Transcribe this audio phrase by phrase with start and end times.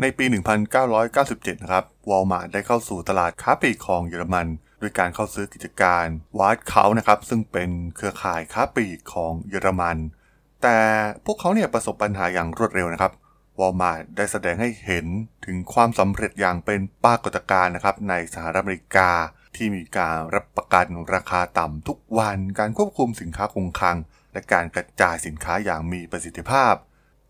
[0.00, 0.24] ในปี
[0.94, 4.46] 1997 นะครับ วอลมาร์ได้เข้าสู่ตลาดค้าปลีกของเยอรมัน
[4.80, 6.06] ด้วยการเข้าซื้อกิจการ
[6.38, 9.96] Wertkauf นะครับ ซึ่งเป็นเครือข่ายค้าปลีกของเยอรมัน
[10.62, 10.78] แต่
[11.24, 13.12] พวกเขาเนี่ยประสบปัญหาอย่างรวดเร็วนะครับ
[13.58, 15.06] วอลมาร์ได้แสดงให้เห็น
[15.46, 19.10] ถึงความสำเร็จอย่างเป็นปรากฏการณ์นะครับในสหรัฐอเมริกา
[19.56, 23.96] ที่มีการรับประกันราคาต่ำทุกวัน การควบคุมสินค้าคงคลัง
[24.32, 26.74] และการกระจายสินค้าอย่างมีประสิทธิภาพ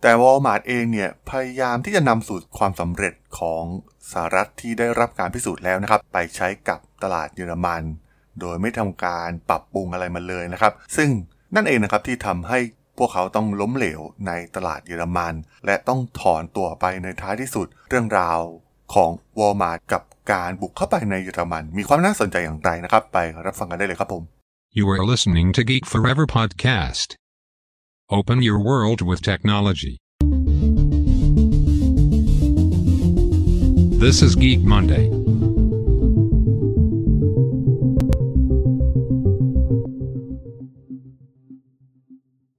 [0.03, 3.65] แต่วอลมาร์ทเองเนี่ยพยายามที่จะนำสูตรความสำเร็จของ
[4.13, 7.83] สหรัฐที่ได้รับการพิสูจน์แล้วนะครับ ไปใช้กับตลาดเยอรมัน
[8.41, 11.11] โดยไม่ทำการปรับปรุงอะไรมาเลยนะครับ ซึ่ง
[11.55, 12.59] นั่นเองนะครับที่ทำให้
[12.99, 15.35] พวกเขาต้องล้มเหลวในตลาดเยอรมัน
[15.67, 18.41] และต้องถอนตัวไปในท้ายที่สุดเรื่องราว
[18.95, 24.23] ของวอลมาร์กับการบุกเข้าไปในเยอรมัน มีความน่าสนใจอย่างไรนะครับ ไปรับฟังกันได้เลยครับผม
[24.79, 27.20] You are listening to Geek Forever podcast.
[28.19, 29.95] Open your world with technology.
[34.05, 35.05] This is Geek Monday.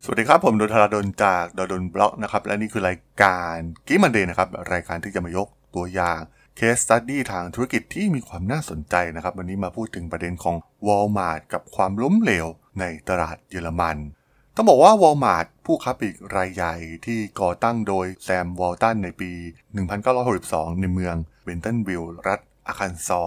[0.04, 6.20] สวัสดีครับ ผมดลธราดลจากด.ดล็อกนะครับ และนี่คือรายการ Geek Monday นะครับ รายการที่จะมายกตัวอย่าง
[6.58, 10.56] case study ทางธุรกิจที่มีความน่าสนใจนะครับ วันนี้มาพูดถึงประเด็นของ
[10.88, 12.48] Walmart กับความล้มเหลว
[12.80, 13.98] ในตลาดเยอรมัน
[14.56, 19.32] ต้องบอกว่า Walmart ผู้ค้าปลีกรายใหญ่ที่ก่อตั้งโดยแซมวอลตันในปี
[20.08, 23.24] 1962 ในเมืองเบนตันวิลล์รัฐอาคันซอ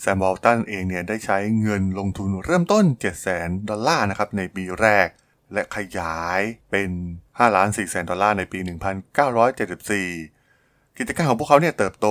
[0.00, 2.84] แซมวอลตันเองเนี่ยได้ใช้เงินลงทุนเริ่มต้น
[3.26, 5.08] 700,000 ดอลลาร์นะครับในปีแรก
[5.52, 6.90] และขยายเป็น
[7.22, 8.58] 5ล้าน4แสนดอลลาร์ในปี
[9.18, 10.37] 1974
[11.00, 12.08] กิจการของพวกเขาเนี่ยเติบโต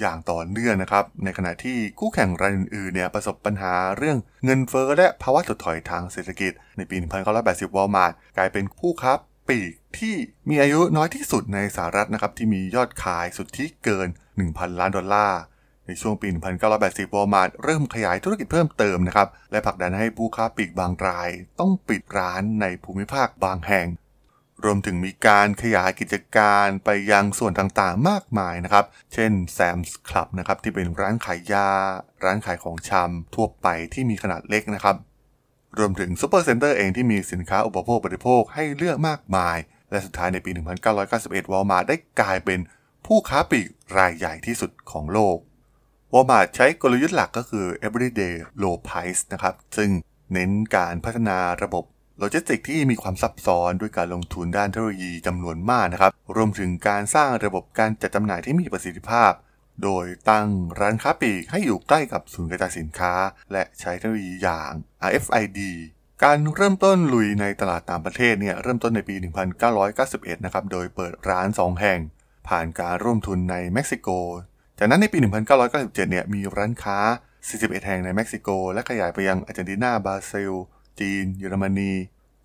[0.00, 6.96] อย่างต่อเนื่องนะครับ ในขณะที่คู่แข่งรายอื่นๆเนี่ยประสบปัญหาเรื่องเงินเฟ้อและภาวะถดถอยทางเศรษฐกิจ ในปี
[7.36, 9.12] 1980 วอลมาร์ทกลายเป็นผู้ค้า
[9.48, 10.14] ปลีกที่
[10.48, 14.08] มีอายุน้อยที่สุดในสหรัฐนะครับที่มียอดขายสุทธิเกิน
[14.42, 15.40] 1,000 ล้านดอลลาร์
[15.86, 16.28] ในช่วงปี
[16.72, 21.28] 1980 วอลมาร์ทเริ่มขยายธุรกิจเพิ่มเติมนะครับและผลักดันให้ผู้ค้าปลีกบางราย
[21.60, 23.86] ต้องปิดร้านในภูมิภาคบางแห่ง
[24.64, 28.84] รวมถึงมีการขยายกิจการไปยังส่วนต่างๆ มากมายนะครับ
[29.14, 31.68] เช่น Sam's Club นะครับที่เป็นร้านขายยา
[32.24, 34.96] ร้านขายของชำทั่วไปที่มีขนาดเล็กนะครับ
[35.78, 39.58] รวมถึงซูเปอร์เซ็นเตอร์เองที่มีสินค้าอุปโภคบริโภคให้เลือกมากมาย
[39.90, 40.50] และสุดท้ายในปี
[41.00, 42.60] 1991 วอลมาร์ได้กลายเป็น
[43.06, 43.68] ผู้ค้าปลีก
[43.98, 45.36] รายใหญ่ที่สุดของโลก
[46.12, 49.90] วอลมาร์ใช้กลยุทธ์หลักก็คือ everyday low price นะครับ ซึ่ง
[50.32, 51.84] เน้นการพัฒนาระบบ
[52.18, 59.32] โลจิสติกที่มีความซับซ้อนด้วยการลงทุนด้านเทคโนโลยีจำนวนมากนะครับ รวมถึงการสร้างระบบการจัดจำหน่ายที่มีประสิทธิภาพ
[59.82, 60.48] โดยตั้ง
[60.80, 63.14] ร้านค้าปลีกให้อยู่ใกล้กับศูนย์กระจายสินค้า
[63.52, 64.72] และใช้เทคโนโลยีอย่าง
[65.08, 65.60] RFID
[66.24, 69.14] การเริ่มต้นลุยในตลาดต่างประเทศเนี่ยเริ่มต้นในปี
[69.80, 71.98] 1991 นะครับ โดยเปิดร้าน 2 แห่ง
[72.48, 74.08] ผ่านการร่วมทุนในเม็กซิโก
[74.78, 75.18] จากนั้นในปี
[75.60, 76.98] 1997 เนี่ยมีร้านค้า
[77.42, 80.52] 41 แห่งในเม็กซิโก และขยายไปยังอาร์เจนตินา บราซิล
[81.00, 81.92] จีน เยอรมนี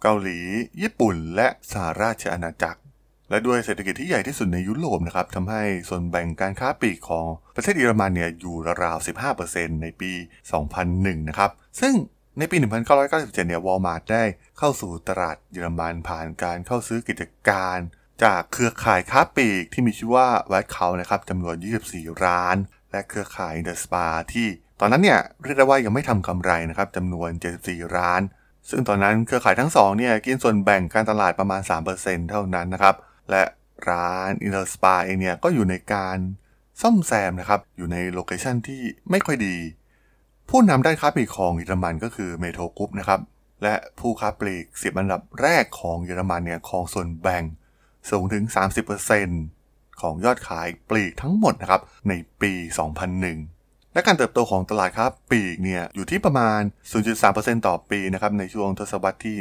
[0.01, 0.39] เกาหลี
[0.81, 2.81] ญี่ปุ่น และสหราชอาณาจักร
[3.29, 9.06] และด้วยเศรษฐกิจที่ใหญ่ที่สุดในยุโรปนะครับทำให้ส่วนแบ่งการค้าปลีกของประเทศเยอรมันเนี่ยอยู่ราวๆ
[9.39, 10.12] 15%ในปี
[10.69, 11.94] 2001 นะครับ ซึ่ง
[12.38, 12.57] ในปี
[13.01, 14.23] 1997 เนี่ยวอลมาร์ทได้
[14.57, 17.78] เข้าสู่ตลาดเยอรมันผ่านการเข้าซื้อกิจการ
[18.23, 21.56] จากเครือข่ายค้าปลีกที่มีชื่อว่าแวดเขานะครับจำนวน
[21.89, 22.57] 24 ร้าน
[22.91, 24.47] และเครือข่ายเดอะสปาที่
[24.79, 27.29] ตอนนั้นเนี่ยเรียกได้ว่ายังไม่ทำกำไรนะครับจำนวน
[27.63, 28.22] 74 ร้าน
[28.69, 31.61] ซึ่งตอนนั้นเครือข่ายทั้งสองเนี่ยกินส่วนแบ่งการตลาดประมาณ
[31.95, 32.95] 3%เท่านั้นนะครับ
[33.31, 33.44] และ
[33.89, 36.17] ร้าน Interspar เองเนี่ยก็อยู่ในการ
[36.81, 39.55] ซ่อมแซมนะครับ อยู่ใน location ที่ไม่ค่อยดี
[40.50, 43.19] ผู้นำด้านค้าปลีกของเยอรมันก็คือ Metro Group นะครับ
[43.63, 47.44] และผู้ค้าปลีกสิบอันดับแรกของเยอรมันเนี่ยครองส่วนแบ่ง
[48.09, 48.44] สูงถึง
[49.23, 52.51] 30%ของยอดขายปลีกทั้งหมดนะครับในปี
[53.11, 53.60] 2001
[53.94, 56.59] และการเติบโตของตลาดค้าปลีกเนี่ยอยู่ที่ประมาณ
[57.13, 59.35] 0.3%ต่อปีนะครับในช่วงทศวรรษที่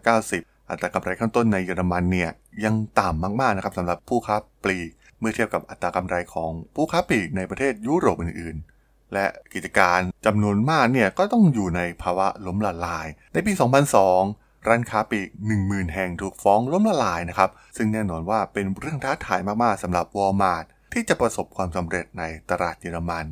[0.00, 2.30] 1990 อัตรากำไรขั้นต้นในเยอรมันเนี่ย
[2.64, 13.52] ยังต่ำมากๆนะครับสำหรับผู้ค้าปลีก เมื่อเทียบกับอัตรากำไรของผู้ค้าปลีกในประเทศยุโรปอื่นๆ และกิจการจำนวนมากเนี่ยก็ต้องอยู่ในภาวะล้มละลาย ในปี
[14.10, 15.28] 2002ร้านค้าปลีก
[15.60, 23.26] 10,000 แห่งถูกฟ้องล้มละลายนะครับ ซึ่งแน่นอนว่าเป็นเรื่องท้าทายมาก ๆสำหรับวอลมาร์ทที่จะประสบความสำเร็จในตลาดเยอรมัน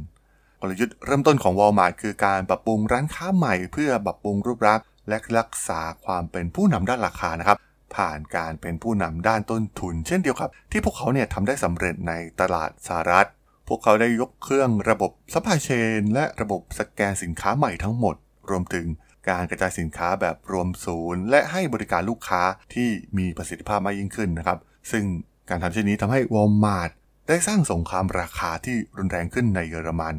[0.71, 7.59] กลยุทธ์เริ่มต้นของวอลมาร์ทคือการปรับปรุงร้านค้าใหม่ เพื่อปรับปรุงรูปลักษณ์และรักษาความเป็นผู้นำด้านราคานะครับ
[7.97, 13.29] ผ่านการเป็นผู้นำด้านต้นทุน เช่นเดียวกับ ที่พวกเขาเนี่ยทำได้สำเร็จในตลาดสหรัฐ
[13.69, 18.17] พวกเขาได้ยกเครื่องระบบ supply chain และระบบสแกนสินค้าใหม่ทั้งหมด
[18.51, 18.87] รวมถึง
[19.29, 22.43] การกระจายสินค้าแบบรวมศูนย์ และให้บริการลูกค้า
[22.75, 22.89] ที่
[23.19, 24.59] มีประสิทธิภาพมากยิ่งขึ้นนะครับ
[24.91, 25.05] ซึ่ง
[25.51, 26.91] การทำเช่นนี้ทำให้ Walmart
[27.29, 30.17] ได้สร้างสงครามราคาที่รุนแรงขึ้นในเยอรมัน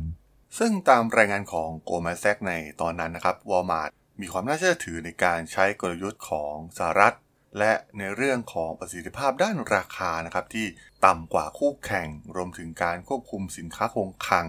[0.58, 3.90] ซึ่งตามรายงานของโกลแมนแซกในตอนนั้นนะครับวอลมาร์ท
[4.22, 7.16] มีความน่าเชื่อถือในการใช้กลยุทธ์ของสหรัฐ
[7.60, 10.66] และในเรื่องของประสิทธิภาพด้านราคานะครับที่
[11.06, 14.48] ต่ำกว่าคู่แข่งรวมถึงการควบคุมสินค้าคงคลัง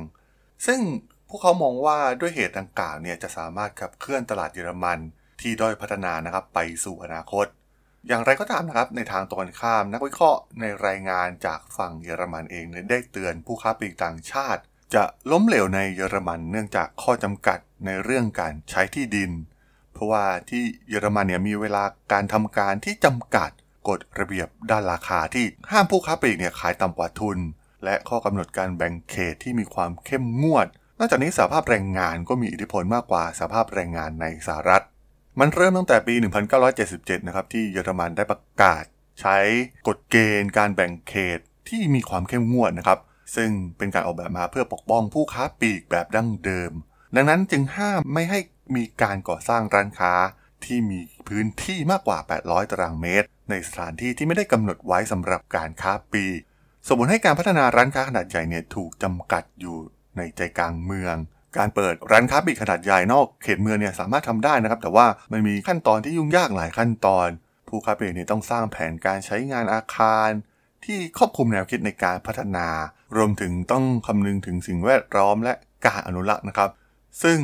[0.66, 0.80] ซึ่ง
[1.28, 4.98] พวกเขามองว่าด้วยเหตุดังกล่าวเนี่ยจะสามารถขับเคลื่อนตลาดเยอรมัน
[5.40, 7.46] ที่ด้อยพัฒนานะครับไปสู่อนาคต
[8.08, 14.62] อย่างไรก็ตามนะครับในทางตรงข้ามนักวิเคราะห์ในรายงานจากฝั่งเยอรมันเองได้เตือนผู้ค้าปลีกต่างชาติ
[14.94, 19.30] จะล้มเหลวในเยอรมันเนื่องจากข้อจำกัดในเรื่องการใช้ที่ดิน
[19.92, 23.50] เพราะว่าที่เยอรมันเนี่ยมีเวลาการทำการที่จำกัด
[23.88, 27.38] กฎระเบียบด้านราคาที่ห้ามผู้ค้าปลีกเนี่ยขายต่ำกว่าทุน
[27.84, 30.66] และข้อกำหนดการแบ่งเขตที่มีความเข้มงวด
[30.98, 34.84] นอกจากนี้สหภาพแรงงานก็มีอิทธิพลมากกว่าสหภาพแรงงานในสหรัฐ
[35.40, 36.14] มันเริ่มตั้งแต่ปี
[36.70, 38.84] 1977 นะครับที่เยอรมันได้ประกาศ
[39.20, 39.38] ใช้
[39.88, 41.38] กฎเกณฑ์การแบ่งเขต
[41.68, 42.98] ที่มีความเข้มงวดนะครับ
[43.34, 46.72] ซึ่งเป็นการออกแบบมาเพื่อปกป้องผู้ค้าปลีกแบบดั้งเดิม
[47.16, 48.38] ดังนั้นจึงห้ามไม่ให้
[48.76, 50.12] มีการก่อสร้างร้านค้า
[50.64, 56.40] ที่มีพื้นที่มากกว่า 800 ตารางเมตร ในสถานที่ที่ไม่ได้กำหนดไว้สำหรับการค้าปลีก
[56.88, 59.76] สมมติให้การพัฒนาร้านค้าขนาดใหญ่เนี่ยถูกจำกัดอยู่
[60.16, 61.16] ในใจกลางเมือง
[61.58, 67.28] การเปิดร้านค้าปลีกขนาดใหญ่นอกเขตเมืองเนี่ยสามารถทำได้นะครับ แต่ว่ามันมีขั้นตอนที่ยุ่งยากหลายขั้นตอน
[67.68, 70.28] ผู้ค้าปลีกเนี่ยต้องสร้างแผนการใช้งานอาคาร
[70.84, 72.68] ที่ครอบคลุมแนวคิดในการพัฒนา
[73.16, 75.54] รวมถึงต้องคำนึงถึงสิ่งแวดล้อมและ
[75.86, 76.70] การอนุรักษ์นะครับ
[77.22, 77.38] ซึ่ง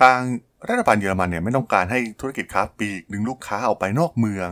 [0.00, 0.20] ทาง
[0.68, 4.48] รัฐบาลเยอรมันเนี่ยไม่ต้องการให้ธุรกิจค้าปลีกดึงลูกค้าออกไปนอกเมือง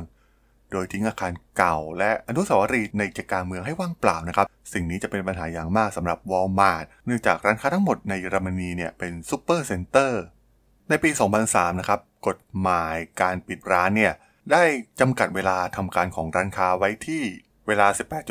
[0.73, 10.23] โดยทิ้งอาคารเก่า และอนุสาวรีย์ในใจกลางเมืองให้ว่างเปล่านะครับ สิ่งนี้จะเป็นปัญหาอย่างมากสำหรับวอลมาร์ทเนื่องจากร้านค้าทั้งหมดในเยอรมนีเนี่ยเป็นซูเปอร์เซ็นเตอร์
[10.89, 11.11] ในปี
[11.45, 14.13] 2003 นะครับ กฎหมายการปิดร้านเนี่ย
[14.53, 14.63] ได้
[15.01, 17.23] จำกัดเวลาทำการของร้านค้าไว้ที่
[17.69, 17.88] เวลา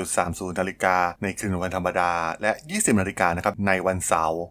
[0.08, 2.12] 18.30 นาฬิกาในคืนวันธรรมดา
[2.42, 4.44] และ 20 นาฬิกานะครับในวันเสาร์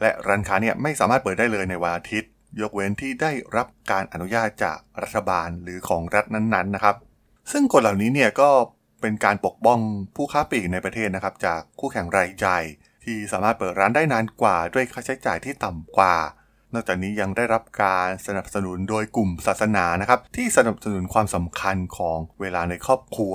[0.00, 2.30] และร้านค้าเนี่ยไม่สามารถเปิดได้เลยในวันอาทิตย์
[2.60, 6.96] ยกเว้นที่ได้รับการอนุญาตจากรัฐบาลหรือของรัฐนั้นๆนะครับ
[7.52, 8.50] ซึ่งกฎเหล่านี้เนี่ยก็
[9.00, 9.78] เป็นการปกป้อง
[10.16, 12.58] ผู้ค้าปลีกในประเทศนะครับ จากคู่แข่งรายใหญ่
[13.04, 16.16] ที่สามารถเปิดร้านได้นานกว่าด้วยค่าใช้จ่ายที่ต่ำกว่า
[16.74, 23.34] นอกจากนี้ยังได้รับการสนับสนุนโดยกลุ่มศาสนานะครับ ที่สนับสนุนความสำคัญของเวลาในครอบครัว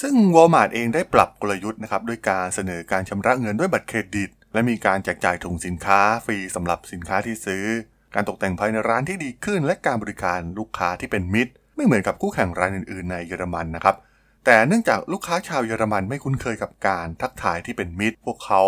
[0.00, 7.64] ซึ่งวอลมาร์ทเองได้ปรับกลยุทธ์นะครับด้วยการเสนอการชำระเงินด้วยบัตรเครดิต และมีการแจกจ่ายถุงสินค้าฟรีสำหรับสินค้าที่ซื้อ
[8.14, 13.96] การตกแต่งภายในร้านที่ดีขึ้น และการบริการลูกค้าที่เป็นมิตร ไม่เหมือนกับคู่แข่งรายอื่นๆ ในเยอรมันนะครับ
[14.44, 18.62] แต่เนื่องจากลูกค้าชาวเยอรมันไม่คุ้นเคยกับการทักทายที่เป็นมิตร พวกเขา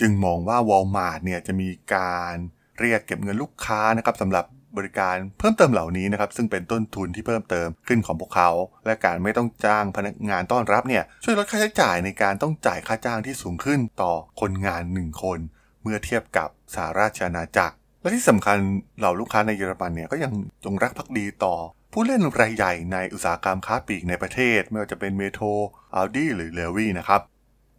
[0.00, 2.34] จึงมองว่าวอลมาร์ทเนี่ยจะมีการ
[2.80, 4.44] เรียกเก็บเงินลูกค้านะครับสำหรับ
[4.78, 8.50] บริการเพิ่มเติมเหล่านี้นะครับซึ่งเป็นต้นทุนที่เพิ่มเติมขึ้นของพวกเขา
[8.86, 15.38] และการไม่ต้องจ้างพนักงานต้อนรับเนี่ยช่วยลดค่าใช้จ่ายในการต้องจ่ายค่าจ้างที่สูงขึ้นต่อคนงาน 1 คน
[15.82, 18.58] เมื่อเทียบกับสหราชอาณาจักร และที่สำคัญ
[18.98, 20.32] เหล่าลูกค้าในเยอรมันเนี่ยก็ยัง
[20.64, 21.54] จงรักภักดีต่อ
[21.92, 25.46] ผู้เล่นรายใหญ่ในอุตสาหกรรมค้าปลีกในประเทศ ไม่ว่าจะเป็น Metro
[25.94, 27.20] Aldi หรือ Rewe นะครับ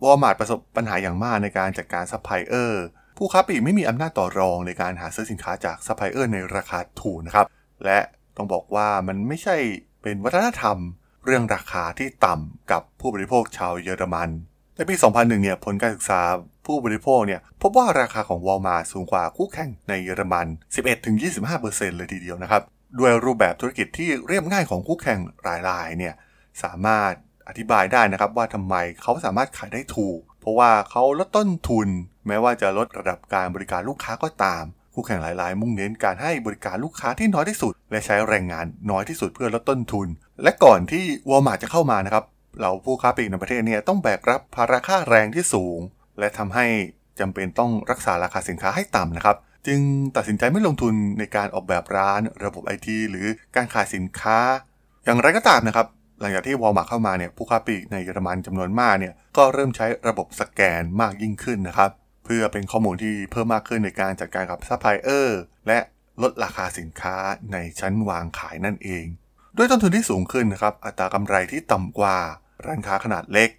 [0.03, 2.85] วอลมาร์ทประสบปัญหาอย่างมากในการจัดการซัพพลายเออร์
[3.17, 7.47] ผู้ค้าปลีกไม่มีอำนาจต่อรองในการหาซื้อสินค้าจากซัพพลายเออร์ในราคาถูกนะครับ
[7.85, 7.99] และ
[8.37, 9.55] ต้องบอกว่ามันไม่ใช่
[10.01, 10.77] เป็นวัฒนธรรม
[11.25, 14.29] เรื่องราคาที่ต่ำกับผู้บริโภคชาวเยอรมัน
[14.75, 16.21] ในปี 2001 เนี่ยผลการศึกษา
[16.65, 20.47] ผู้บริโภคเนี่ยพบว่าราคาของวอลมาสูงกว่าคู่แข่งในเยอรมัน
[21.21, 22.61] 11-25%เลยทีเดียวนะครับ
[22.99, 26.13] ด้วยรูปแบบธุรกิจที่เรียบง่ายของคู่แข่งรายรายเนี่ย
[26.63, 27.11] สามารถ
[27.47, 31.87] อธิบายได้นะครับว่าทำไมเขาสามารถขายได้ถูก เพราะว่าเขาลดต้นทุน
[32.27, 40.07] แม้ว่าจะลดระดับการบริการลูกค้าก็ตาม คู่แข่งหลาย ๆ มุ่งเน้นการให้บริการลูกค้าที่น้อยที่สุด และใช้แรงงานน้อยที่สุดเพื่อลดต้นทุน
[40.43, 42.23] และก่อนที่วอลมาร์จะเข้ามานะครับ
[42.59, 45.79] เราผู้ค้าปลีกในประเทศเนี่ยต้องแบกรับภาระค่าแรงที่สูง
[46.19, 46.65] และทำให้
[47.19, 49.37] จำเป็นต้องรักษาราคาสินค้าให้ต่ำนะครับ
[49.67, 49.79] จึง
[50.15, 54.37] ตัดสินใจไม่ลงทุนในการออกแบบร้าน ระบบไอทีหรือการขายสินค้า
[55.05, 55.87] อย่างไรก็ตามนะครับ
[56.19, 61.91] หลังจากที่วอลมาร์เข้ามาเนี่ยผู้ค้าปลีกในเยอรมันจำนวนมากเนี่ยก็เริ่มใช้ระบบสแกนมากยิ่งขึ้นนะครับ
[62.25, 65.79] เพื่อเป็นข้อมูลที่เพิ่มมากขึ้นในการจัดการกับซัพพลายเออร์และ
[66.21, 67.15] ลดราคาสินค้า
[67.51, 69.05] ในชั้นวางขายนั่นเอง
[69.57, 72.17] ด้วยต้นทุนที่สูงขึ้นนะครับอัตรากำไรที่ต่ำกว่า
[72.65, 73.49] ร้านค้าขนาดเล็ก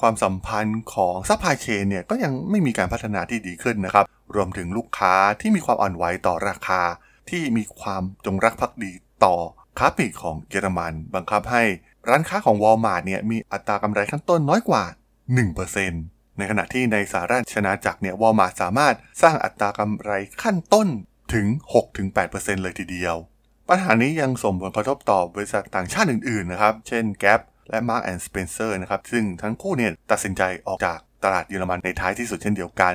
[0.00, 4.04] ความสัมพันธ์ของซัพพลายเชนเนี่ยก็ยังไม่มีการพัฒนาที่ดีขึ้นนะครับ
[4.34, 6.82] รวมถึงลูกค้าที่มีความอ่อนไหวต่อราคา
[7.30, 8.92] ที่มีความจงรักภักดี
[9.24, 9.36] ต่อ
[9.78, 11.62] ค้าปลีกของเยอรมัน บังคับให้
[12.08, 14.84] ร้านค้าของวอลมาร์ทเนี่ยมีอัตรากำไรขั้นต้นน้อยกว่า
[15.60, 20.10] 1%ในขณะที่ในสหราชอาณาจักรเนี่ยวอลมาร์สามารถสร้างอัตรากำไร
[20.42, 20.88] ขั้นต้น
[21.34, 21.46] ถึง
[22.04, 23.16] 6-8%เลยทีเดียว
[23.68, 32.94] ปัญหานี้ยังส่งผลกระทบต่อบริษัทต่างชาติอื่นๆนะครับ เช่น Gap และ Mark and Spencer นะครับ ซึ่งทั้งคู่เนี่ยตัดสินใจออกจากตลาดเยอรมันในท้ายที่สุดเช่นเดียวกัน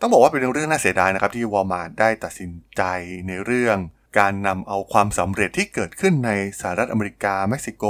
[0.00, 2.82] ต้องบอกว่าเป็นเรื่องน่าเสียดายนะครับที่วอลมาร์ได้ตัดสินใจ
[3.28, 3.78] ในเรื่อง
[4.18, 6.30] การนำเอาความสำเร็จที่เกิดขึ้นใน
[6.60, 7.84] สหรัฐอเมริกา เม็กซิโก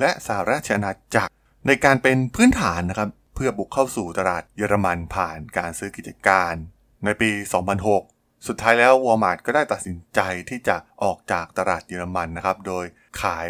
[0.00, 1.32] และสหราชอาณาจักร
[1.66, 6.54] ในการเป็นพื้นฐานนะครับ เพื่อบุกเข้าสู่ตลาดเยอรมันผ่านการซื้อกิจการ
[7.04, 7.30] ในปี
[7.88, 12.84] 2006 สุดท้ายแล้ววอลมาร์ทก็ได้ตัดสินใจที่จะออกจากตลาดเยอรมันนะครับ โดย
[13.22, 13.46] ขาย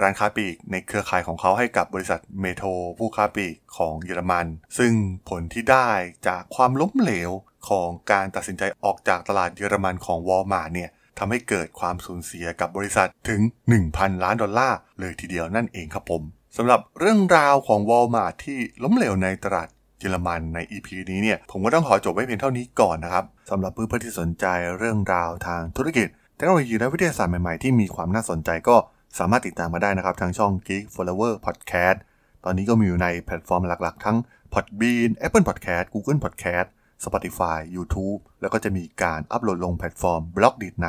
[0.00, 4.46] ร้านค้าปลีกในเครือข่ายของเขาให้กับบริษัท Metro ผู้ค้าปลีกของเยอรมัน
[4.78, 4.92] ซึ่ง
[5.28, 5.90] ผลที่ได้
[6.28, 7.30] จากความล้มเหลว
[7.68, 10.90] ของการตัดสินใจออกจากตลาดเยอรมันของวอลมาร์ทเนี่ย
[11.24, 13.40] ทำให้เกิดความสูญเสียกับบริษัทถึง
[13.82, 16.22] 1,000 ล้านดอลลาร์เลยทีเดียวนั่นเองครับผม
[16.56, 24.46] สำหรับเรื่องราวของวอลมาร์ทที่ล้มเหลวในตลาดเยอรมันใน EP นี้เนี่ยผมก็ต้องขอจบไว้เพียงเท่านี้ก่อนนะครับสำหรับเพื่อนๆที่สนใจ
[24.78, 28.76] เรื่องราวทางธุรกิจเทคโนโลยีและวิทยาศาสตร์ใหม่ๆที่มีความน่าสนใจก็
[29.18, 31.98] สามารถติดตามมาได้นะครับทางช่อง Geek Forever Podcast
[32.44, 34.16] ตอนนี้ก็มีอยู่ในแพลตฟอร์มหลักๆ ทั้ง
[34.52, 36.68] Podbean Apple Podcast Google Podcast
[37.04, 40.88] Spotify YouTube แล้วก็จะมีการอัปโหลดลงแพลตฟอร์ม Blockdit ใน